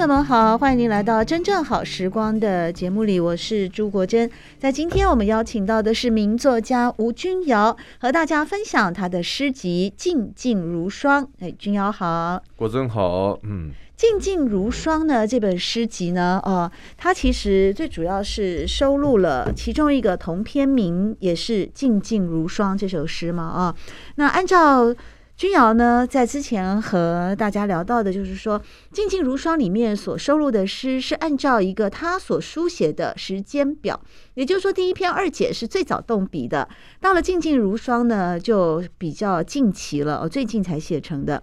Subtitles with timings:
[0.00, 4.30] 朋友们好，欢迎您来到《真正好时光》的节目里，我是朱国珍。
[4.58, 11.22] 在今天我们邀请到的是名作家吴君瑶，和大家分享他的诗集《静静如霜》。
[11.40, 23.76] 哎，君瑶好，国珍好，嗯，《静静如霜》呢这本诗集呢，哦，它其实最主要是收录了其中一个同篇名，也是《静静如霜》这首诗嘛，啊、哦，
[24.14, 24.94] 那按照。
[25.40, 28.60] 君瑶呢，在之前和大家聊到的，就是说
[28.92, 33.98] 《静静如霜》里面所收录的诗是按照一个他所书写的时间表，
[34.34, 36.68] 也就是说，第一篇二姐是最早动笔的，
[37.00, 41.42] 到了《静静如霜》呢，就比较近期了，哦，最近才写成的。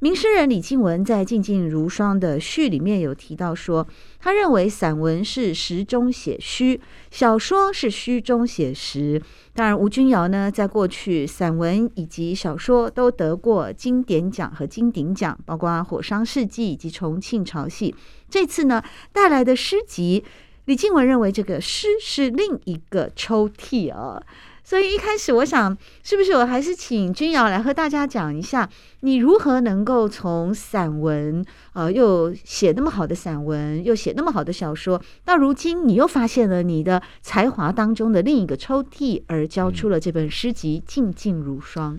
[0.00, 3.86] 名诗人李静文在《静静如霜》的序里面有提到说，
[4.20, 6.78] 他认为散文是实中写虚，
[7.10, 9.22] 小说是虚中写实。
[9.54, 17.90] 当然，吴君尧呢，在过去散文以及小说都得过经典奖和金鼎奖，包括《火烧世纪》以及《重庆潮戏》。
[18.28, 18.82] 这次呢，
[19.14, 20.22] 带来的诗集，
[20.66, 24.22] 李静文认为这个诗是另一个抽屉啊。
[24.66, 28.68] 所以一开始我想，是不是我还是请君瑶来和大家讲一下，
[29.02, 31.44] 你如何能够从散文，
[31.74, 41.94] 呃，又写那么好的散文，又写那么好的小说，到如今你又发现了你的才华当中的另一个抽屉，而交出了这本诗集《静静如霜》。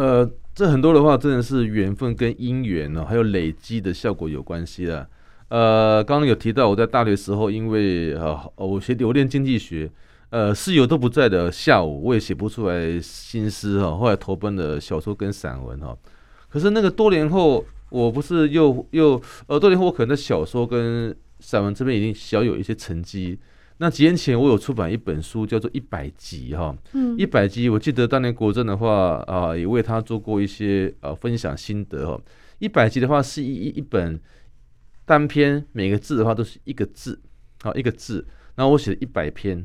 [0.00, 5.06] 呃，这很多的话真的是缘分跟因缘呢，还有累积的效果有关系的。
[5.48, 9.90] 呃，刚刚有提到我在大学时候，因为呃，我学我念经济学。
[10.30, 13.96] 呃，室友都不在的下午，我也写不出来心思哈。
[13.96, 15.96] 后来投奔了小说跟散文哈。
[16.48, 23.38] 可是那个多年后，我不是又又呃，多年后我可能在小说跟散文这边已经小有一些成绩。
[23.78, 26.76] 那几年前我有出版一本书，叫做《一百集》哈。
[26.94, 27.16] 嗯。
[27.16, 32.20] 一百集，我记得当年国政的话啊、呃，也为他做过一些呃分享心得哈。
[32.58, 34.18] 一百集的话是一一一本
[35.04, 37.20] 单篇，每个字的话都是一个字，
[37.62, 38.26] 好一个字。
[38.56, 39.64] 然后我写了一百篇。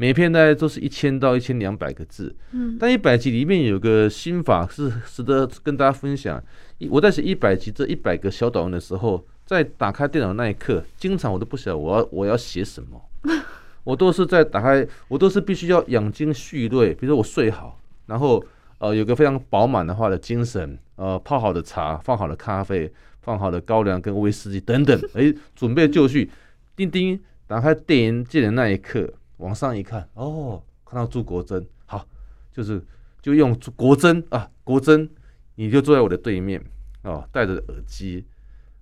[0.00, 6.42] 每篇大概都是一千到一千两百个字，嗯，但一百集里面有个心法是值得跟大家分享。
[6.88, 12.98] 我在写一百集这一百个小短文的时候，在打开电脑那一刻，经常我都不晓得我要我要写什么，
[13.84, 16.94] 我都是在打开，我都是必须要养精蓄锐。
[16.94, 18.42] 比如说我睡好，然后
[18.78, 22.90] 呃有个非常饱满的话的精神，呃泡好的茶，放好的咖啡，
[23.20, 26.30] 放好的高粱跟威士忌等等，哎，准备就绪，
[26.74, 29.12] 叮叮，打开电源键的那一刻。
[29.40, 32.06] 往上一看，哦，看到朱国珍，好，
[32.52, 32.80] 就是
[33.22, 35.08] 就用国珍啊，国珍，
[35.54, 36.62] 你就坐在我的对面，
[37.02, 38.26] 啊，戴着耳机，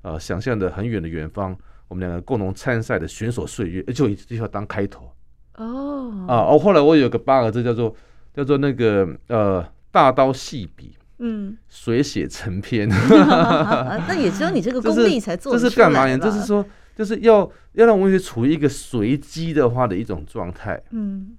[0.03, 5.13] 啊、呃，想象着很远的远方，我们两个共同参赛的选手岁月，就以这句话当开头，
[5.55, 7.95] 哦，啊，哦，后来我有个八个字叫做
[8.35, 12.89] 叫做那个呃，大刀细笔，嗯，水写成篇，
[14.09, 16.19] 那也只有你这个功力才做得出来，这是干嘛呀？
[16.19, 16.67] 就是说。
[16.99, 21.37] 就是要要让文学处于一个随机的话的一种状态，嗯，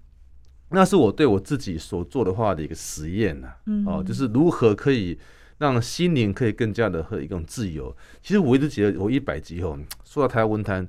[0.70, 5.20] 那是我对我自己所做的话的一个实验呐，嗯，哦，就是如何可以
[5.58, 7.94] 让心灵可以更加的和一种自由。
[8.22, 10.88] 其实我一直觉得，我一百集后说到台湾文坛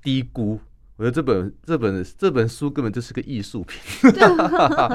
[0.00, 0.60] 低估。
[1.02, 3.80] 我觉得这本这本这本书根本就是个艺术品。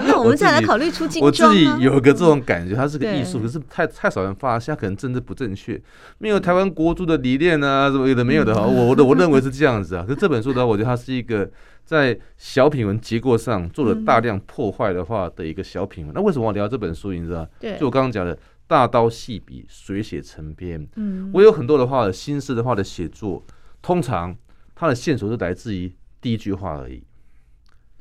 [0.07, 1.04] 那我们再来考虑出。
[1.19, 5.81] 我自己有个这种感觉，它是个艺术，可是太太少人发现，可能政治不正确，
[6.19, 8.62] 没有台湾国族的理念啊，什么有的没有的哈。
[8.62, 10.04] 我我我认为是这样子啊。
[10.07, 11.50] 可是这本书的话，我觉得它是一个
[11.83, 16.15] 在小品文结构上做了大量破坏的话的一个小品文。
[16.15, 17.12] 那为什么我要聊这本书？
[17.12, 17.45] 你知道？
[17.77, 20.88] 就我刚刚讲的，大刀细笔，水写成篇。
[20.95, 23.44] 嗯，我有很多的话，心思的话的写作，
[23.81, 24.33] 通常。
[24.80, 27.03] 它的线索是来自于第一句话而已，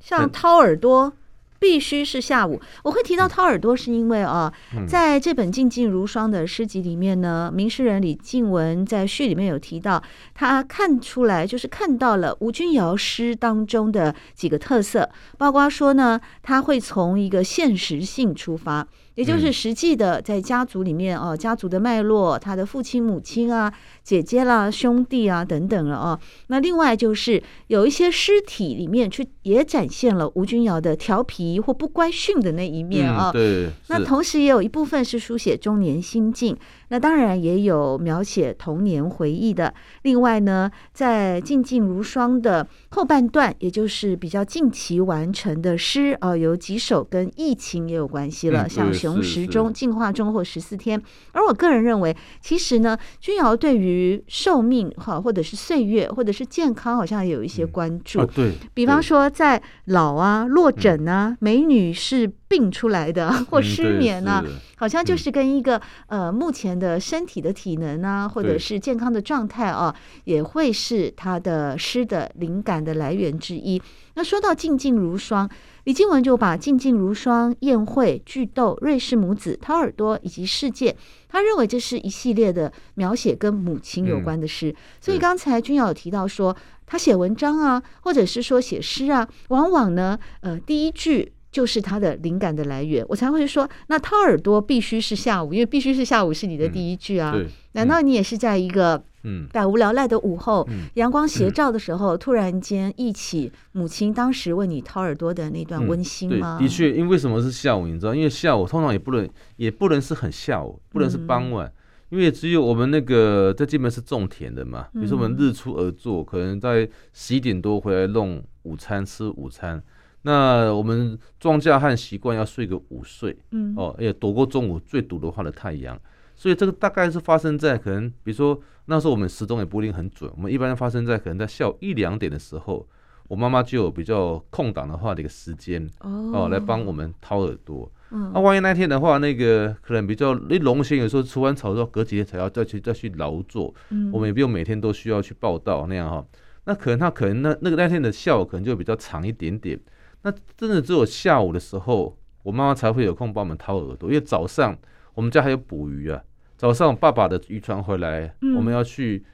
[0.01, 1.13] 像掏耳朵
[1.59, 2.61] 必须是下午。
[2.85, 4.53] 我会提到掏耳朵，是因为啊，
[4.87, 10.03] 在这本《静静如霜》的诗集里面呢，名诗人李静文在序里面有提到，
[10.35, 15.09] 他看出来就是看到了吴君瑶诗当中的几个特色，
[15.39, 18.87] 包括说呢，他会从一个现实性出发。
[19.15, 23.73] 也就是实际的在家族里面哦，家族的脉络，他的父亲、母亲啊、
[24.07, 26.21] 姐姐啦、兄弟啊等等了哦。
[26.47, 33.33] 那另外就是有一些尸体里面，去也展现了吴君瑶的调皮或不乖训的那一面啊。
[33.33, 33.69] 对。
[33.89, 36.57] 那同时也有一部分是书写中年心境，
[36.89, 39.75] 那当然也有描写童年回忆的。
[40.03, 48.87] 另外呢，在《静静如霜》的后半段，也就是比较近期完成的诗啊，有几首跟疫情也有关系了，像。
[48.97, 51.03] 熊时钟、进化中或十四天，
[51.33, 53.96] 而我个人认为，其实呢，君瑶对于
[54.29, 58.21] 寿命哈，或者是岁月，或者是健康，好像也有一些关注。
[58.21, 69.95] 嗯啊、对，比方说在老啊、落枕啊、嗯、美女是病出来的，或失眠啊，嗯、好像就是跟一个呃目前的身体的体能啊，或者是健康的状态啊，
[70.25, 73.81] 也会是他的诗的灵感的来源之一。
[74.15, 75.51] 那说到静静如霜。
[75.85, 80.97] 李静文就把《静静如霜》、宴会、巨豆、瑞士母子、掏耳朵以及世界，
[81.29, 84.71] 他认为这是一系列的描写跟母亲有关的诗。
[84.71, 86.57] 嗯、所以刚才君瑶有提到说，
[86.87, 93.05] 他写文章啊，或者是说写诗啊，往往呢，呃，第一句就是他的灵感的来源。
[93.09, 97.33] 我才会说，那掏耳朵必须是下午，因为必须是下午是你的第一句啊。
[97.35, 99.03] 嗯、难道你也是在一个？
[99.29, 100.65] 嗯，百无聊赖的午后，
[100.95, 106.59] 阳光斜照的时候，嗯、突然间忆起母亲当时为你掏耳朵的那段温馨吗？
[106.61, 107.89] 嗯、的确，因为什么是下午？
[107.89, 111.73] 你知道，因为下午通常也不能，也不能是很下午，不能是傍晚，嗯、
[112.11, 114.87] 因为只有我们那个在这边是种田的嘛。
[114.93, 119.83] 比如说我们日出而作，可能在十一点多回来弄午餐吃午餐。
[120.27, 125.97] 那我们庄稼汉习惯要睡个午睡，嗯，哦，也躲过中午最毒的话的太阳。
[126.35, 132.85] 所以这个大概是发生在可能，比如说那时候我们时钟也不一定很准，我们一般发生在可能在下午一两点的时候，
[133.29, 137.89] 我妈妈就有比较空档的话的一个时间哦，哦，来帮我们掏耳朵。
[138.11, 146.27] 那、嗯啊、万一那天的话，那个可能比较那农闲，有时候除完草之后，隔几天才要再去再去劳作，嗯、我们也不用每天都需要去报道那样哈。
[146.65, 149.79] 那可能他可能那那个那天的下午可能就比较长一点点。
[150.27, 154.77] 那真的只有下午的时候，我妈妈才会有空帮我们掏耳朵，因为早上。
[155.15, 156.23] 我们家还有捕鱼啊，
[156.59, 159.25] 早上爸爸的渔船回来，嗯、我们要去，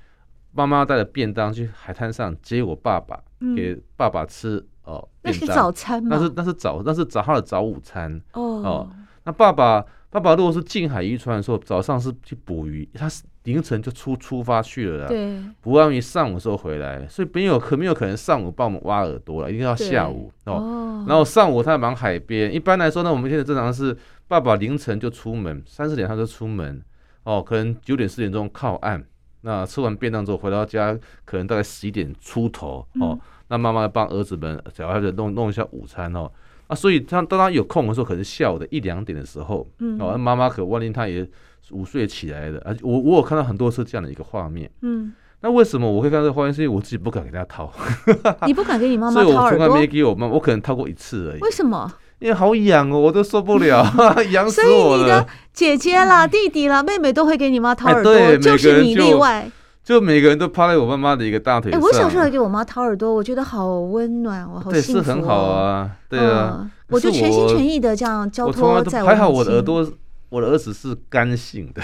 [0.53, 5.09] 妈妈带着便当去海滩上接我爸爸，嗯、给爸爸吃哦。
[5.23, 6.11] 那是早餐吗？
[6.12, 8.91] 那是那是早那是早上的早午餐哦，哦。
[9.25, 15.09] 那爸爸爸爸如果是近海渔船的时候，早上是去捕鱼，他是凌晨就出出发去了啦。
[15.09, 21.05] 对，捕完鱼上午的时候回来，所以没有可没有可能上午帮我们挖耳朵了，一定要下午对哦。
[21.09, 23.97] 然后上午他忙海边，一般来说呢，我们现在正常是。
[24.29, 26.83] 爸爸凌晨就出门，三四点他就出门，
[27.25, 29.05] 哦，可能九点十点钟靠岸。
[29.43, 36.33] 那吃完便当之后回到家，可能大概十一点出头，哦，嗯、那妈妈帮儿子们小孩子弄弄一下午餐哦。
[36.73, 41.29] 啊，所以他当他有空的时候，可能是下午的一两点的时候，嗯，哦，妈妈可万一他也
[41.71, 46.55] 午睡起来的，而且我我有看到很多次这样的一个画面，嗯，那为什么我会看到这个画面？
[46.55, 47.73] 是因为我自己不敢给他掏，
[48.47, 49.23] 你不敢给你妈妈掏？
[49.29, 51.41] 所以我从来没给我妈，我可能掏过一次而已。
[51.41, 51.93] 为什么？
[52.19, 53.85] 因为好痒哦，我都受不了，
[54.31, 54.99] 痒死我了。
[54.99, 59.51] 所以你的姐姐啦、弟弟啦、妹妹都会给你妈掏耳朵，哎、就是你例外。
[59.84, 61.81] 就每个人都趴在我妈妈的一个大腿上。
[61.81, 64.72] 哎，我小时候也给我妈掏耳朵，我觉得好温暖，我好幸福、哦。
[64.72, 66.58] 对，是很好啊，对啊。
[66.60, 69.08] 嗯、我就全心全意的这样交托在我。
[69.08, 69.93] 还好我的耳朵，
[70.29, 71.82] 我的耳屎是干性的。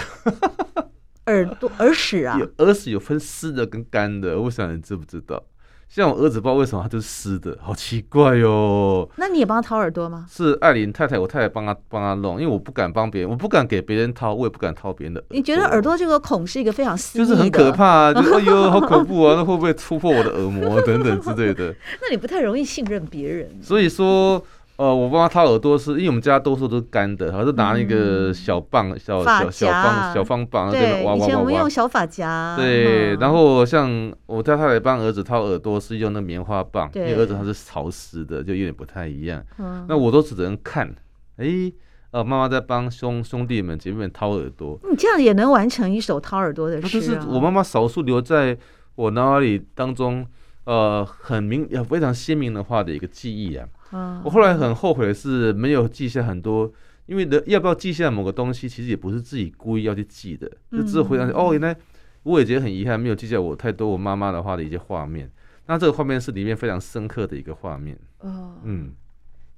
[1.25, 2.39] 耳朵耳屎啊？
[2.39, 5.43] 有耳屎有分湿的跟干的，我想你知不知道？
[5.89, 9.09] 像我儿子，不知道为什么他就是湿的，好奇怪哟、哦。
[9.17, 10.27] 那你也帮他掏耳朵吗？
[10.29, 15.23] 是艾琳太太，我太太帮他帮他弄，因为我不敢帮别人，我不敢给别人掏，我也不敢掏别人的。
[15.31, 19.33] 你觉得耳朵这个孔是一个非常私密，就是很可怕、啊，就哎呦，好恐怖啊！
[19.35, 21.73] 那会不会突破我的耳膜等等之类的？
[22.01, 23.49] 那你不太容易信任别人。
[23.61, 24.41] 所以说。
[24.79, 32.55] 呃，我帮他掏耳朵是，因为我们家多数都是干的，她是拿那个小棒、嗯、小小小棒小方棒，对，以前我们用小发夹。
[32.55, 39.43] 对，嗯、然后像我太太帮儿子掏耳朵是用那棉花棒，对因为儿子他是潮湿的，就有点不太一样。
[39.57, 40.95] 嗯、那我都只能看，
[41.35, 41.69] 哎，
[42.11, 44.79] 呃，妈妈在帮兄兄弟们姐妹们掏耳朵。
[44.89, 46.89] 你这样也能完成一首掏耳朵的诗、啊？
[46.89, 48.57] 就是我妈妈少数留在
[48.95, 50.25] 我脑海里当中，
[50.63, 53.67] 呃，很明非常鲜明的话的一个记忆啊。
[53.91, 56.71] 我后来很后悔的是没有记下很多，
[57.07, 61.75] 因为的要不要记下某个东西，其实也不是自己故意要去记的，就只有回想起哦，原来
[62.23, 65.31] 我也觉得很遗憾，没有记下我太多我妈妈的话的一些画面。
[65.65, 67.97] 那这个画面是里面非常深刻的一个画面。
[68.19, 68.91] 哦，嗯，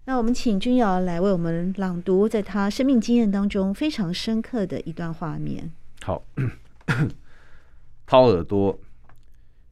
[0.06, 5.72] 那我们请君瑶来为我们朗读，在他生命经验当中非常深刻的一段画面。
[6.04, 6.24] 好，
[8.08, 8.80] 掏耳朵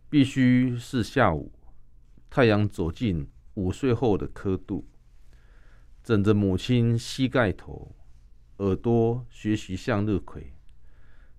[0.09, 1.51] 必须是下午，
[2.29, 3.27] 太阳走近。
[3.55, 4.87] 午睡后的刻度，
[6.03, 7.95] 枕着母亲膝盖头，
[8.57, 10.53] 耳朵学习向日葵，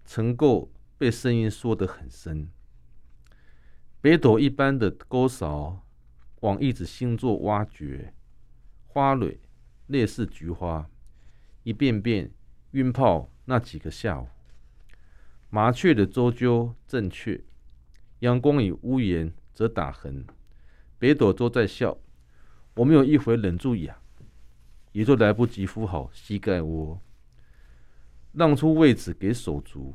[0.05, 2.51] 曾够被声音说得很深。
[4.01, 5.87] 北斗一般的钩勺
[6.41, 8.15] 往一子星座挖掘，
[8.87, 9.41] 花蕊
[9.87, 10.91] 类似菊花，
[11.63, 12.33] 一遍遍
[12.73, 14.29] 晕泡那几个下午。
[15.49, 17.45] 麻雀的啁啾正确，
[18.21, 20.25] 阳光与屋檐则打横。
[21.01, 21.97] 北斗都在笑，
[22.75, 23.97] 我没有一回忍住痒，
[24.93, 27.01] 也就来不及敷好膝盖窝，
[28.33, 29.95] 让出位置给手足。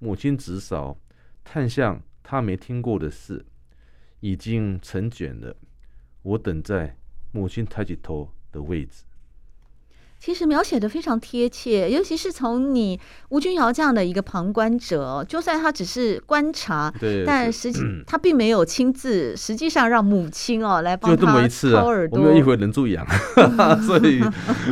[0.00, 0.98] 母亲直扫，
[1.44, 3.46] 探向她没听过的事，
[4.18, 5.56] 已经成卷了。
[6.22, 6.96] 我等在
[7.30, 9.04] 母亲抬起头的位置。
[10.24, 12.96] 其实描写的非常贴切，尤其是从你
[13.30, 23.04] 吴君尧这样的一个旁观者，就算他只是观察，对，但实际他并没有亲自，实际上让母亲哦来帮他就这么一次啊，我没有一回忍住痒，
[23.84, 24.22] 所以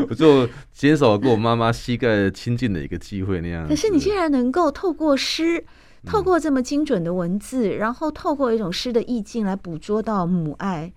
[0.09, 3.67] 我就减少跟我妈妈膝盖亲近的一个机会那样。
[3.67, 5.65] 可是你竟然能够透过诗，
[6.07, 10.93] 透过这么精准的文字，然后透过一种诗的意境来捕捉到母爱，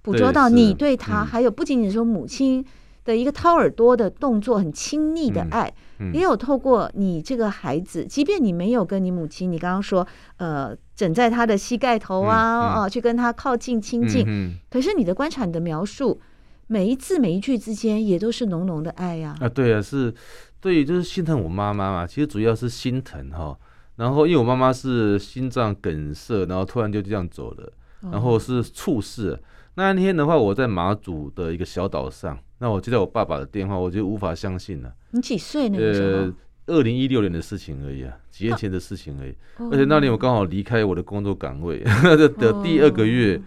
[0.00, 2.64] 捕捉到你对他，还有不仅仅说母亲。
[3.06, 10.06] 的一个掏耳朵的动作，很亲昵的爱，嗯嗯、也有透过你这个孩子，即便你没有跟你母亲，你刚刚说，
[10.38, 16.20] 呃，枕在他的膝盖头啊，啊，去跟他靠近亲近，可是你的观察，你的描述，
[16.66, 19.36] 每一字每一句之间，也都是浓浓的爱呀。
[19.40, 20.12] 啊，对啊，是，
[20.60, 23.56] 对，就是心疼我妈妈嘛，其实主要是心疼哈。
[23.94, 27.72] 然后，因为我妈妈是心脏梗塞，然后突然就这样走了，
[28.10, 29.30] 然后是猝死。
[29.30, 29.38] 哦、
[29.76, 32.38] 那一天的话，我在马祖的一个小岛上。
[32.58, 34.90] 那我接到我爸爸的电话，我就无法相信了。
[35.10, 36.22] 你几岁那个时候？
[36.22, 36.34] 呃，
[36.68, 39.30] 二零一六年的事情而已啊，几年前的事情而已。
[39.58, 43.42] 啊、而且那年我刚好离开我的工作岗位 的的第二个月，哦、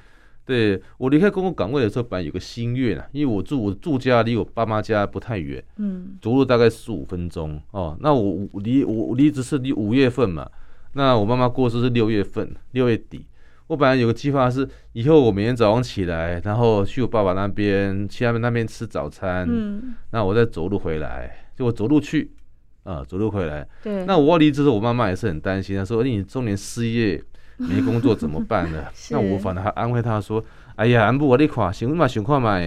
[0.46, 7.98] 对，我离开工作岗位的时候，本来有个心愿啊，因为我住我住家离我爸妈家不太远，嗯，走路大概十五分钟哦。
[8.02, 10.48] 那我离我离职是离五月份嘛，
[10.94, 13.26] 那我妈妈过世是六月份，六月底。
[13.70, 19.48] 我本来有个计划是，以后我每天早上起来，然后去我爸爸那边，去他们那边吃早餐。
[19.48, 22.32] 嗯，那我再走路回来，就我走路去，
[22.82, 23.68] 啊，走路回来。
[23.84, 24.06] 对。
[24.06, 27.24] 那我离职的时候，我妈妈也是很担心，她说：“你中年失业，
[27.58, 30.44] 没工作怎么办呢？” 那我反而还安慰她说
[30.76, 32.60] ：“哎呀，安不我那块，行嘛，行快嘛，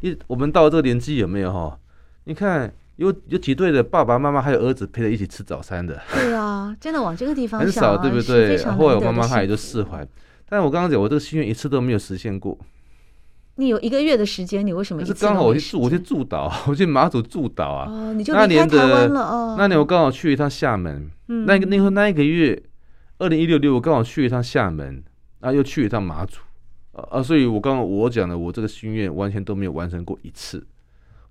[0.00, 1.78] 你我们到了这个年纪有没有哈？
[2.24, 6.02] 你看有有几对的爸爸妈妈还有儿子陪着一起吃早餐的。
[6.12, 8.58] 对啊，真的往这个地方想，很少，对不对？
[8.64, 10.04] 后来我妈妈她也就释怀。
[10.48, 12.58] 但我刚刚讲，我这个心愿一次都没有实现过。
[13.56, 15.04] 你有一个月的时间，你为什么？
[15.04, 17.90] 是刚好我去住，我去驻岛， 我去马祖驻岛啊。
[17.90, 19.56] 哦，你就离开台湾了哦。
[19.58, 22.62] 那年我刚好去一趟厦门，嗯，那个那个那一个月，
[23.18, 25.02] 二零一六六我刚好去一趟厦门，
[25.40, 26.38] 啊，又去一趟马祖，
[26.92, 30.64] 啊，所以我刚刚我讲的，我这个心愿完全都没有完成过一次。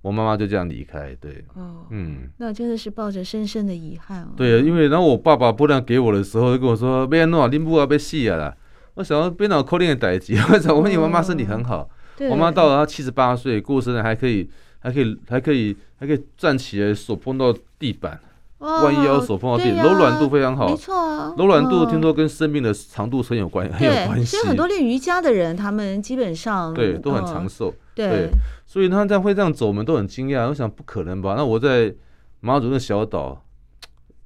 [0.01, 4.33] 我妈妈就这样离开，对，哦，嗯，那真的是抱着深深的遗憾哦。
[4.35, 8.55] 对，因为然后我爸爸拨粮给我的时候，就跟我说：“别弄啊，你不要被戏啊啦。”
[8.97, 11.87] 我想要边脑扣脸的代志， 我想我问你妈妈身体很好，
[12.31, 14.49] 我妈到了她七十八岁过生日还可以，
[14.79, 18.19] 还可以，还可以，还可以站起来，手碰到地板，
[18.57, 24.25] 弯腰手碰到地，柔软度非常好，没错啊，柔软度听说跟生命的长度很有关， 很有关系。
[24.25, 28.31] 其实很多练瑜伽的人，他们基本上对都很长寿，对，
[28.65, 30.47] 所以他这样会这样走，我们都很惊讶。
[30.47, 31.35] 我想不可能吧？
[31.37, 31.93] 那我在
[32.39, 33.45] 马祖那小岛，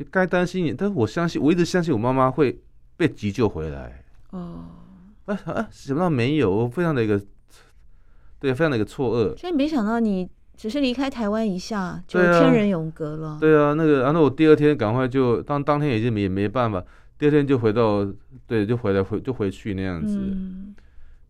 [0.09, 2.57] 该担心你，但是我相信，我一直相信我妈妈会
[2.95, 4.00] 被急救回来。
[4.31, 4.65] 哦，
[5.25, 5.67] 啊啊！
[5.71, 7.21] 想不到没有，我非常的一个，
[8.39, 9.37] 对，非常的一个错愕。
[9.37, 13.37] 所以没想到你只是离开台湾一下，就天人永隔了。
[13.39, 16.83] 对啊，那个，然后我第二天赶快就当当天已经也没办法，
[17.17, 18.05] 第二天就回到，
[18.47, 20.17] 对，就回来回就回去那样子。
[20.17, 20.75] 嗯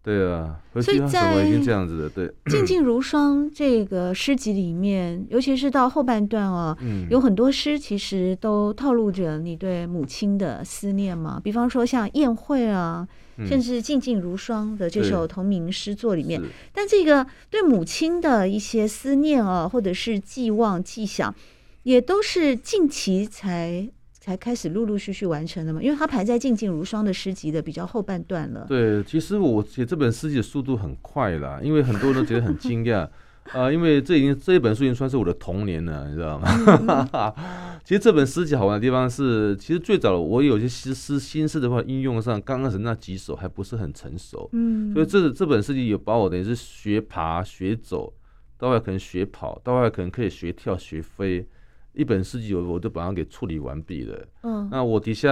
[0.04, 11.40] 对啊，所以在已经这样子的，对《静静如霜 》这个诗集里面，尤其是到后半段哦，嗯、有很多诗其实都透露着你对母亲的思念嘛。
[11.44, 16.42] 比方说像宴会啊，嗯、甚至《静静如霜》的这首同名诗作里面，
[16.74, 21.36] 但这个对母亲的一些思念啊，或者是寄望、寄想，
[21.84, 23.88] 也都是近期才。
[24.22, 28.68] 才开始陆陆续续完成的嘛，因为它排在《静静如霜》的诗集的比较后半段了。
[28.70, 33.10] 对，其实我写这本诗集的速度很快啦，因为很多人都觉得很惊讶
[33.52, 36.48] 啊， 因为这已经这一本书已经算是我的童年了，你知道吗？
[37.36, 48.14] 嗯、 其实这本诗集好玩的地方是，其实最早我有些诗诗心思的话，应用上刚开始那几首还不是很成熟，嗯，所以这这本诗集有把我等于是学爬学走，
[48.60, 51.48] 到外可能学跑，到外可能可以学跳学飞。
[51.94, 54.26] 一本诗集，我我都把它给处理完毕了。
[54.44, 55.30] 嗯，那我底下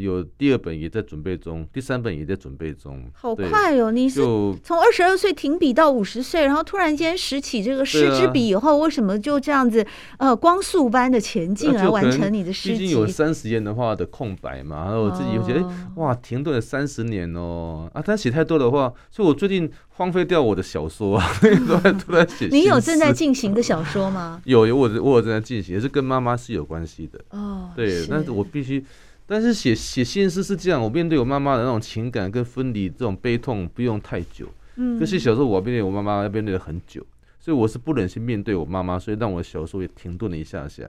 [0.00, 3.08] 有第二本也在准备中，第三本也在准备中。
[3.14, 3.92] 好快哦！
[3.92, 4.20] 你是
[4.62, 9.86] 从二十二岁停笔到五十岁，然后突然间拾起这个诗之笔以后，啊、为什么就这样子
[10.18, 12.78] 呃光速般的前进来完成你的诗集？
[12.78, 15.64] 毕竟有三十年的话的空白嘛，然后我自己又觉得、
[15.96, 18.02] 哇，停顿了三十年哦啊！
[18.04, 21.26] 但写太多的话，所以我最近荒废掉我的小说 啊，
[21.66, 22.46] 都在都在写。
[22.52, 24.40] 你有正在进行的小说吗？
[24.46, 27.68] 有有，我我有正在进行，也是跟妈妈是有关系的哦。
[27.74, 28.84] 对，但是我必须。
[29.26, 34.46] 但是写写现诗是这样，我面对我妈妈的那种情感跟分离这种悲痛不用太久。
[34.76, 37.04] 嗯，可是小时候我面对我妈妈要面对了很久，
[37.40, 40.88] 所以我是不忍心面对我妈妈，所以让我的小说也停顿了一下下。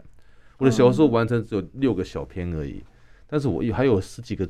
[0.60, 2.84] 我的小说完成只有六个小篇而已，
[3.28, 4.48] 但是我有还有十几个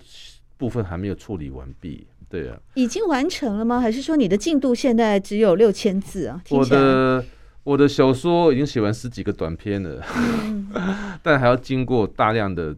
[0.58, 2.06] 部分还没有处理完毕。
[2.30, 3.80] 对啊，已经完成了吗？
[3.82, 6.42] 还是说你的进度现在只有六千字啊？
[6.52, 7.26] 我的
[7.64, 10.70] 我的小说已经写完十几个短篇了，嗯、
[11.22, 12.76] 但还要经过大量的。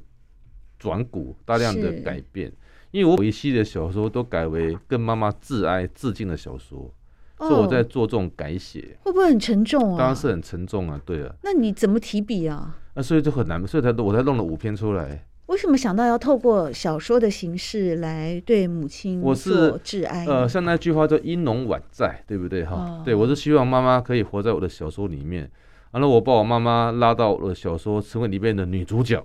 [0.81, 2.51] 转骨大量的改变，
[2.89, 6.91] 因为我一系列小说都改为跟妈妈致哀致敬的小说，
[7.38, 9.98] 哦，所以我在做这种改写，会不会很沉重啊？
[10.00, 11.36] 当然是很沉重啊，对啊。
[11.43, 12.79] 那你怎么提笔啊？
[12.96, 15.24] 那所以就很难，所以才我才弄了五篇出来。
[15.51, 20.25] 为什么想到要透过小说的形式来对母亲做致哀？
[20.25, 22.63] 呃，像那句话叫“英浓晚在”，对不对？
[22.65, 25.51] 哈，哦，对，我是希望妈妈可以活在我的小说里面，
[25.91, 29.24] 完了我把我妈妈拉到我的小说，成为里面的女主角。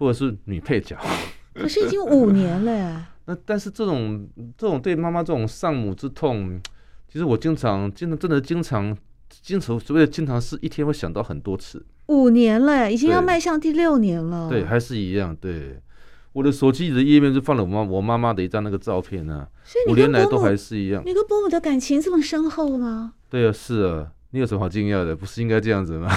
[0.00, 0.96] 或者是女配角，
[1.52, 3.06] 可是已经五年了呀。
[3.28, 6.58] 那但是这种这种对妈妈这种丧母之痛，
[7.06, 8.96] 其实我经常经常真的经常
[9.42, 11.84] 经常所谓的经常是一天会想到很多次。
[12.06, 14.48] 五年了，已经要迈向第六年了。
[14.48, 15.34] 对，还是一样。
[15.40, 15.80] 对，
[16.32, 19.48] 我的手机里的页面就放了我妈我妈妈的一张那个照片呢、啊。
[19.88, 21.02] 五年来都还是一样。
[21.06, 23.14] 你跟伯母的感情这么深厚吗？
[23.28, 24.08] 对啊，是啊。
[24.32, 25.16] 你有什么好惊讶的？
[25.16, 26.08] 不是应该这样子吗？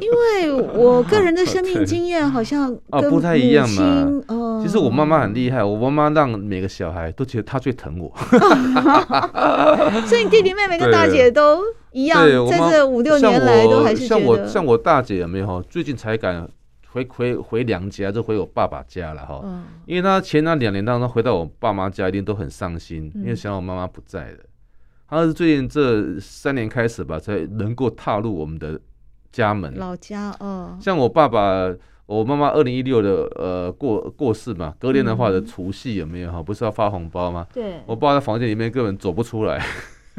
[0.00, 4.22] 因为我个人的生命经验好像 啊不太一样嘛。
[4.28, 8.10] 哦，其实我妈妈很厉害，我妈妈让每个小孩都觉得她最疼我。
[10.06, 11.60] 所以你弟弟妹妹跟大姐都
[11.92, 15.62] 一样，在这五六年来都还是像我像我大姐有没有？
[15.64, 16.48] 最近才敢
[16.88, 19.44] 回回回娘家，就回我爸爸家了哈。
[19.84, 24.38] 因为她前那两年当中回到我爸妈家，一定都很伤心，因为想我妈妈不在了。
[25.06, 28.80] 他是最近这三年开始吧，才能够踏入我们的
[29.30, 29.76] 家门。
[29.76, 31.70] 老家哦，像我爸爸、
[32.06, 36.42] 我妈妈二零一六的呃过过世嘛，隔年的话的除夕有没有哈？
[36.42, 37.46] 不是要发红包吗？
[37.52, 39.64] 对，我爸在房间里面根本走不出来。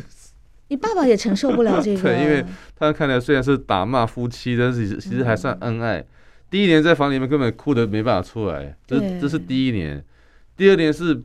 [0.70, 2.02] 你爸爸也承受不了这个。
[2.02, 2.44] 对，因为
[2.76, 6.00] 他看来虽然是打骂夫妻，但是其实还算恩爱。
[6.00, 6.06] 嗯、
[6.50, 10.04] 第一年在房里面根本哭得没办法出来，这这是第一年。
[10.58, 11.24] 第二年是。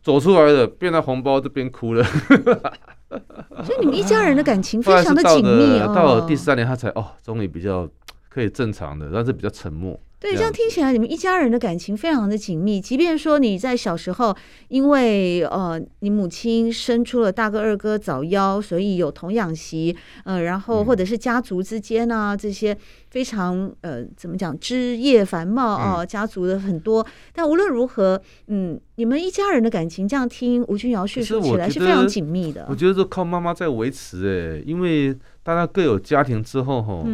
[0.00, 2.04] 走出来的，变到红包这边哭了，
[3.66, 5.92] 所以你们一家人的感情 非常的紧密哦。
[5.92, 7.86] 到了第三年，他才哦，终于比较
[8.32, 9.98] 可以正常的，但是比较沉默。
[10.18, 12.80] 对，这样听起来你们一家人的感情非常的紧密。
[12.80, 14.34] 即便说你在小时候，
[14.68, 22.76] 因为呃你母亲生出了大哥二哥早夭，所以有童养媳，呃，然后或者是家族之间啊这些
[23.10, 27.04] 非常呃怎么讲枝叶繁茂啊、呃，家族的很多。
[27.34, 32.64] 但无论如何，嗯，你们一家人的感情，这样听吴君瑶叙述起来是非常紧密的。
[32.70, 35.18] 我觉得是靠妈妈在维持哎，因为。
[35.44, 37.04] 大家各有家庭之后，哈，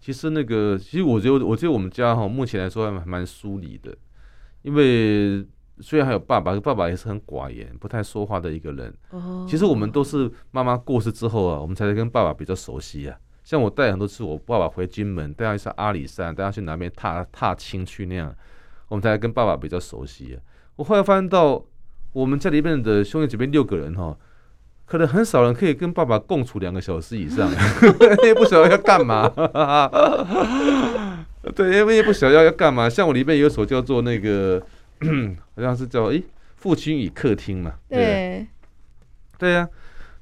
[0.00, 3.94] 其实那个，其实我觉得，我觉得我们家哈，目前来说还蛮疏离的，
[4.62, 5.46] 因为
[5.80, 8.94] 虽然还有爸爸，爸爸也是很寡言、不太说话的一个人。
[9.46, 13.14] 其实我们都是妈妈过世之后啊，我们才跟爸爸比较熟悉啊。
[13.42, 18.34] 像我带很多次，我爸爸回金门，带他去阿里山，带他去南边踏踏青去那样，
[18.88, 20.40] 我们才跟爸爸比较熟悉啊。
[20.76, 21.62] 我后来发现到，
[22.12, 24.16] 我们家里面的兄弟姐妹六个人哈。
[24.86, 27.50] 可能很少人可以跟爸爸共处两个小时以上，
[28.24, 29.30] 也不晓得要干嘛。
[31.54, 32.88] 对，因为也不晓得要要干嘛。
[32.88, 34.62] 像我里面有一首叫做那个，
[35.56, 36.24] 好像是叫诶、欸，
[36.56, 37.72] 父亲与客厅嘛。
[37.88, 38.46] 对，
[39.38, 39.68] 对呀、啊，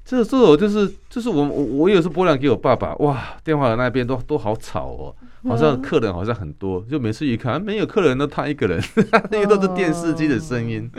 [0.03, 5.15] 这这首就是就是我我我有时候拨两给我爸爸，哇，电话的那边都都好吵哦，
[5.47, 8.83] 好像客人好像很多，就每次一看没有客人，都他一个人，
[9.31, 10.91] 那个都是电视机的声音。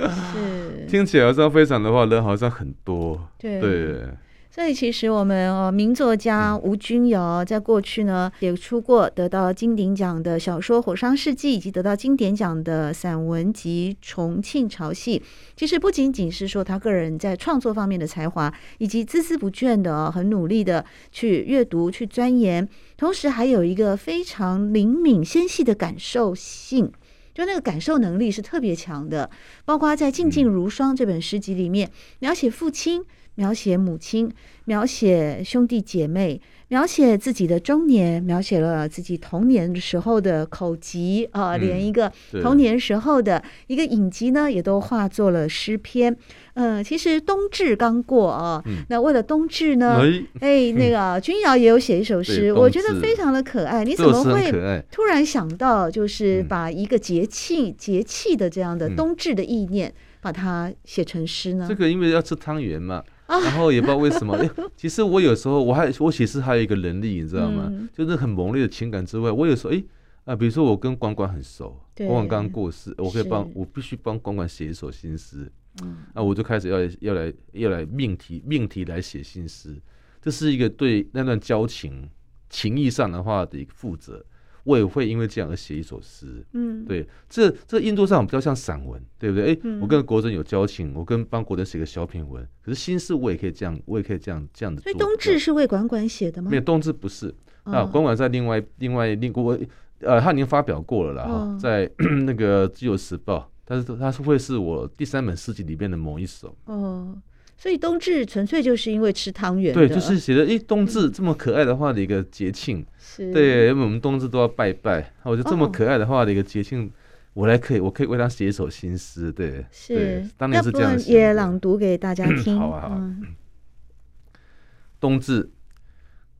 [0.95, 1.05] 是。
[1.05, 3.21] 听起来好像非常的话，人好像很多。
[3.37, 4.05] 对，对，
[4.49, 15.19] 所以其实我们哦名作家吴君瑶在过去呢，也出过得到金鼎奖的小说《火烧世纪》，以及得到金典奖的散文集《重庆潮戏》。
[15.57, 26.93] 其实不仅仅是说他个人在创作方面的才华，以及孜孜不倦的、很努力的去阅读、去钻研，同时还有一个非常灵敏、纤细的感受性。
[27.35, 29.29] 就那个感受能力是特别强的，
[29.65, 33.03] 包括在《静静如霜》这本诗集里面，描写父亲
[33.37, 34.31] 描写母亲，
[34.65, 46.17] 描写兄弟姐妹，描写自己的中年，描写了自己童年的时候的口疾啊、呃，连一个童年时候的一个影集呢，也都化作了诗篇。
[46.57, 50.01] 嗯、呃，其实冬至刚过啊，嗯、那为了冬至呢，
[50.39, 53.83] 哎，那个君瑶也有写一首诗，我觉得非常的可爱。
[53.83, 54.53] 你怎么会
[54.93, 61.67] 突然想到，就是把一个节气节气的这样的冬至的意念，把它写成诗呢？
[61.69, 63.03] 这个因为要吃汤圆嘛。
[63.27, 67.69] 然后也不知道为什么， 哎，其实我有时候我还我其实还有一个能力，你知道吗？
[67.71, 69.83] 嗯、就是很猛烈的情感之外，我有时候哎
[70.27, 75.51] 啊，比如说我跟管管很熟，管管刚刚过世，我可以帮我必须帮管管写一首新诗，
[75.83, 79.81] 嗯，那我就开始要来要来要来命题命题来写新诗，
[80.21, 82.07] 这是一个对那段交情
[82.51, 84.23] 情谊上的话的一个负责。
[84.65, 89.55] 我也会因为这样而写一首诗，嗯，对，这这印度上比较像散文，对不对？
[89.55, 94.81] 哎，我跟国珍有交情，我跟帮国珍写个小品文，可是心事我也可以这样，我也可以这样这样的。
[94.83, 96.51] 所以冬至是为管管写的吗？
[96.51, 99.59] 没有，冬至不是啊，管管在另外另外另我
[100.01, 101.91] 呃，他已经发表过了啦，哈，在
[102.27, 107.17] 那个自由时报，但是他是会是我第三本诗集里面的某一首哦。
[107.57, 116.91] 所以冬至纯粹就是因为吃汤圆，对，就是写的，诶，冬至这么可爱的话的一个节庆，是对，因为我们冬至都要拜拜，我觉得这么可爱的话的一个节庆，
[117.33, 123.01] 我来可以，我可以为他写一首新诗，对，是，当年是这样写，也朗读给大家听， 好啊好。
[125.01, 125.51] 冬至，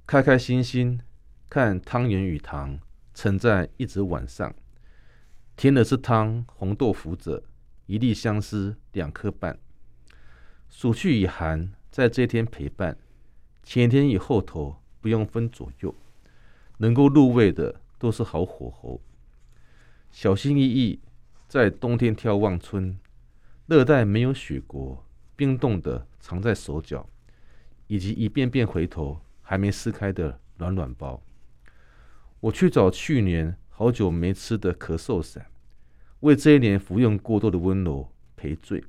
[0.07, 1.01] 开开心心
[1.49, 2.79] 看汤圆与糖
[3.15, 4.53] 盛在一直晚上，
[5.57, 7.43] 甜的是汤，红豆腐者，
[7.87, 9.59] 一粒相思两颗半。
[10.71, 12.97] 暑去以寒，在这天陪伴，
[13.63, 15.95] 前天与后头不用分左右，
[16.79, 19.01] 能够入味的都是好火候。
[20.11, 21.01] 小心翼翼
[21.49, 22.99] 在冬天眺望春，
[23.67, 25.05] 热带没有雪国，
[25.37, 27.09] 冰冻的藏在手脚，
[27.87, 31.23] 以及一遍遍回头还没撕开的暖暖包。
[32.41, 35.47] 我去找去年好久没吃的咳嗽散，
[36.21, 38.85] 为这一年服用过多的温柔赔罪。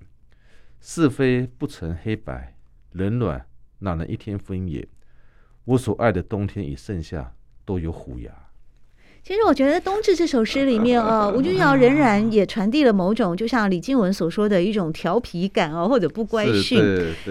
[0.87, 2.55] 是非不成黑白，
[2.91, 3.47] 冷暖
[3.79, 4.87] 哪能一天分也？
[5.63, 7.33] 我所爱的冬天与盛夏
[7.65, 8.44] 都有虎牙。
[9.27, 16.79] 其实我觉得《冬至》这首诗里面啊， 吴君瑶仍然也传递了某种，就像李静文所说的一种调皮感哦，或者不乖训。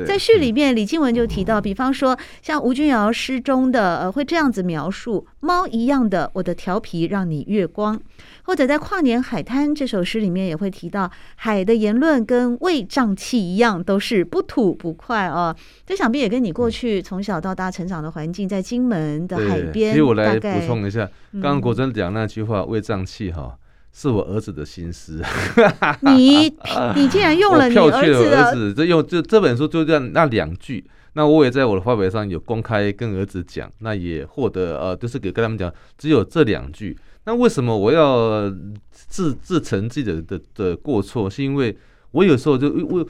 [0.05, 8.01] 在序里面，李静文就提到，比方说像吴君瑶诗中的呃，会这样子描述：猫一样的我的调皮让你月光。
[8.47, 15.55] 或者在《跨年海滩》这首诗里面也会提到，海的言论跟胃胀气一样，都是不吐不快哦。
[15.87, 19.93] 这想必也跟你过去从小到大成长的环境，在金门的海边。
[19.93, 23.57] 其实我来补充一下，刚刚国珍讲那句话“胃胀气”哈，
[23.93, 25.23] 是我儿子的心思。
[26.03, 26.49] 你
[26.97, 36.97] 你竟然用了你儿子的儿子，这用这这本书就这样那两句，那我也在我的发表上有公开跟儿子讲，那也获得呃，就是给跟他们讲，只有这两句。
[37.27, 38.53] 那为什么我要
[38.91, 41.29] 自自承自己的的的过错？
[41.31, 41.77] 是因为
[42.11, 43.07] 我有时候就我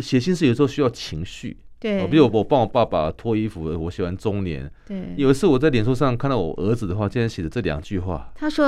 [0.00, 8.64] 写信是有时候需要情绪，对，比如我帮我爸爸脱衣服，我喜欢中年，对，有一次我在脸书上看到我儿子的话，竟然写的这两句话，他说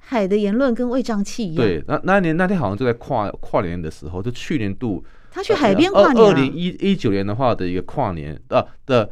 [0.00, 1.66] 海的言论跟胃胀气一样。
[1.66, 9.10] 对，那那年那天好像就在跨跨年的时候，就去年度他去海边跨年，二零一一九年的话的一个跨年啊的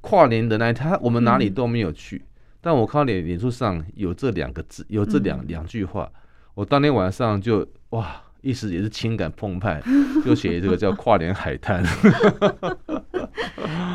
[0.00, 2.16] 跨年的那一天，他我们哪里都没有去。
[2.16, 2.22] 嗯
[2.60, 6.10] 但我看到脸脸书上有这两个字，有这两两句话，
[6.54, 9.82] 我当天晚上就哇，一时也是情感澎湃，
[10.24, 11.84] 就写这个叫《跨年海滩》。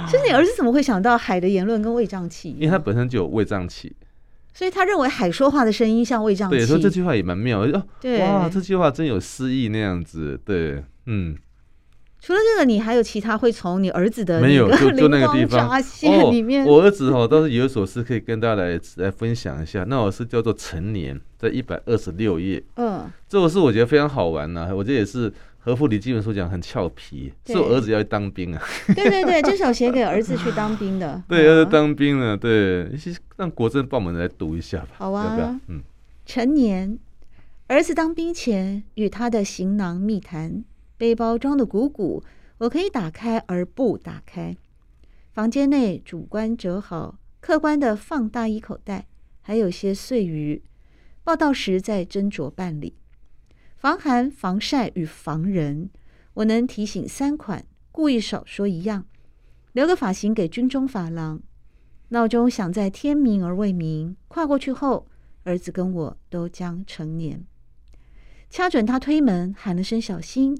[0.08, 2.52] 其实你儿子怎么会想到海的言论跟胃胀气？
[2.60, 3.96] 因为他本身就有胃胀气，
[4.54, 6.58] 所以他认为海说话的声音像胃胀气。
[6.58, 7.84] 对，所以这句话也蛮妙哦。
[8.00, 10.40] 对，哇，这句话真有诗意那样子。
[10.46, 11.36] 对，嗯。
[12.26, 15.78] 除了这个，你还有其他会从你儿子的没有就就那个地方
[16.32, 16.64] 里面？
[16.66, 19.84] 哦，我儿子哦，倒是有一首诗可以跟大家来来分享一下。
[19.90, 22.64] 那首诗叫做《成年》，在一百二十六页。
[22.78, 27.34] 嗯，这首诗我觉得非常好玩呐，我觉得也是合乎李基本所讲，很俏皮。
[27.46, 28.64] 是我儿子要去当兵啊。
[28.96, 31.22] 对 对对，这首写给儿子去当兵的。
[31.28, 32.38] 对，要去当兵了。
[32.38, 32.90] 对，
[33.36, 34.92] 让国珍帮我们来读一下吧。
[34.94, 35.60] 好啊，要不要？
[35.68, 35.82] 嗯，
[36.26, 36.98] 成年，
[37.68, 40.64] 儿子当兵前与他的行囊密谈。
[41.04, 42.24] 背包装的鼓鼓，
[42.60, 44.56] 我可以打开而不打开。
[45.34, 49.08] 房间内主观折好，客观的放大衣口袋，
[49.42, 50.64] 还有些碎余。
[51.22, 52.96] 报到时再斟酌办理。
[53.76, 55.90] 防寒、防晒与防人，
[56.36, 59.04] 我能提醒三款，故意少说一样。
[59.74, 61.42] 留个发型给军中发廊。
[62.12, 65.08] 闹钟响在天明而未明，跨过去后，
[65.44, 67.46] 儿子跟我都将成年。
[68.50, 70.58] 掐准他推门，喊了声小心。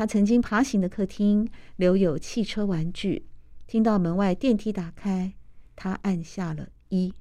[0.00, 3.26] 他曾经爬行的客厅留有汽车玩具。
[3.66, 5.34] 听到门外电梯打开，
[5.76, 7.12] 他按下了一。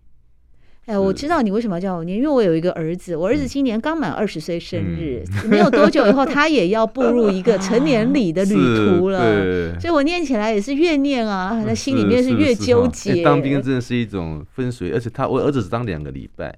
[0.86, 13.22] 哎，我知道你为什么要叫我念，因为我有一个儿子，我儿子今年刚满二十岁生日，嗯、没有多久以后，他也要步入一个成年礼的旅 途了，所以我念起来也是越念啊，他心里面是越纠结。
[13.22, 16.58] 当兵真的是一种分水，而且他我儿子只当两个礼拜，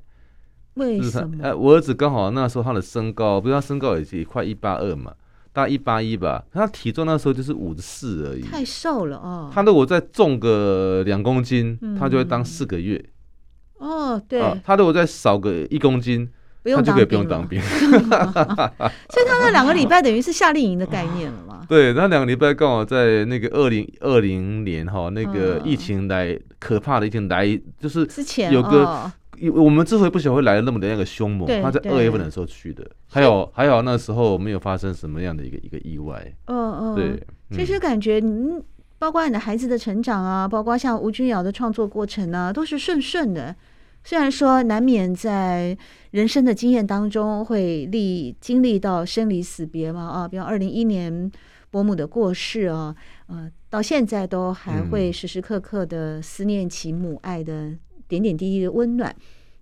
[0.75, 1.43] 为什么？
[1.43, 5.15] 哎，我儿子刚好那时候他的身高，不是他身高也是快一八二嘛，
[5.53, 9.51] 大概一八一吧，他体重那时候就是五十四而已，太瘦了哦。
[9.53, 13.03] 他如果再重个两公斤，他就会当四个月。
[13.77, 16.29] 哦，对，他如果再少个一公斤，
[16.63, 17.59] 他就可以不用当兵。
[19.09, 21.65] 所以他那两个礼拜等于是夏令营的概念了嘛？
[21.67, 29.11] 对，那两个礼拜刚好在那个二零二零年哈，那个疫情来可怕的疫情来，就是之前有个，
[29.49, 36.21] 我们之所以不晓得会来的那么的那个凶猛，他在二月份的时候去的，还有还好那时候没有发生什么样的一个一个意外。
[36.45, 38.61] 嗯嗯，对，其实感觉嗯
[38.99, 43.55] 包括你的孩子的成长啊，包括像吴君瑶的创作过程啊，都是顺顺的。
[44.03, 45.77] 虽然说难免在
[46.09, 51.31] 人生的经验当中会历经历到生离死别嘛，啊，比方二零一一年
[51.69, 52.95] 伯母的过世啊，
[53.27, 57.71] 呃，到现在都还会时时刻刻的思念起母爱的
[58.11, 59.15] 点点滴滴的温暖。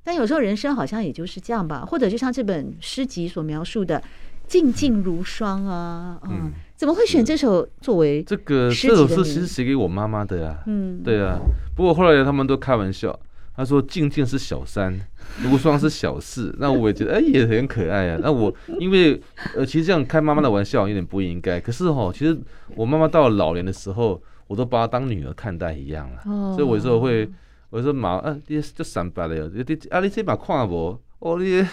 [0.04, 4.02] 但有时候人生好像也就是这样吧，或者就像这本诗集所描述的
[4.48, 11.38] “静静如霜”啊，嗯，怎么会选这首作为这个这首诗其实写给我妈妈的呀，嗯，对啊，
[11.76, 13.18] 不过后来他们都开玩笑。
[13.56, 14.98] 他说：“静静是小三，
[15.44, 18.18] 如霜是小四。”那我也觉得，哎，也很可爱啊。
[18.24, 19.22] 那我因为
[19.54, 21.60] 呃，其实这样开妈妈的玩笑有点不应该。
[21.60, 22.40] 可是哈，其实
[22.74, 26.22] 我妈妈到了老年的时候，我都把她当女儿看待一样了。
[26.26, 27.30] 哦、所以我有时候会，
[27.70, 31.66] 我说妈，啊，你这三八的，你啊，你这把看我，哦，你，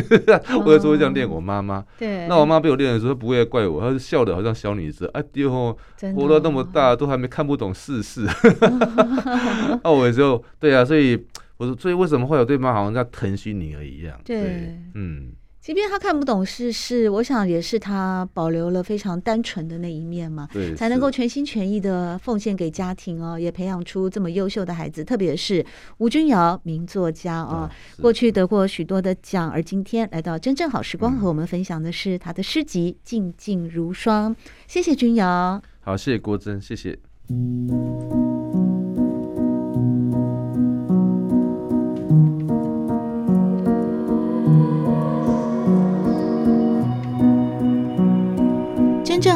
[0.64, 1.84] 我有时候会这样练我妈妈。
[1.98, 2.26] 对。
[2.26, 5.08] 那我妈被我练的时候，不会怪我，她是笑的好像小女子。
[5.14, 5.78] 哎，哟吼，
[6.14, 8.26] 活到那么大，都还没看不懂世事。
[9.82, 11.26] 那 我有时候，对啊，所以。
[11.56, 14.20] 我说，所以为什么会有对妈好像在疼惜你而一样？
[14.24, 15.30] 对，对，嗯，
[15.64, 25.02] 即便他看不懂世事，我想也是他保留了非常单纯的那一面嘛，对，才能够全心全意的奉献给家庭哦，也培养出这么优秀的孩子。
[25.02, 25.64] 特别是
[25.96, 27.66] 吴君瑶，名作家哦，
[28.02, 34.36] 过去得过许多的奖，而今天来到真正好时光，和我们分享的是他的诗集《静静如霜》。
[34.68, 36.98] 谢谢君瑶，好，谢谢郭珍，谢谢。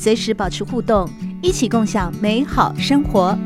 [0.00, 1.06] 随时保持互动，
[1.42, 3.38] 一起共享美好生活。